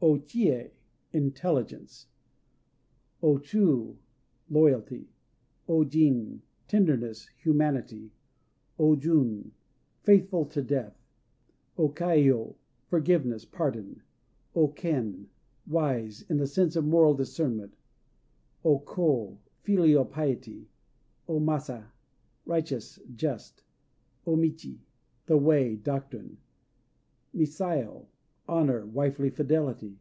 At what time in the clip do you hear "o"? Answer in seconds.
0.00-0.14, 3.20-3.34, 5.66-5.84, 8.78-8.94, 11.76-11.88, 14.54-14.68, 18.64-18.78, 21.26-21.40, 24.24-24.36